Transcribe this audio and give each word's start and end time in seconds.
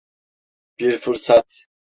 Bir 0.79 0.97
fırsat. 0.97 1.65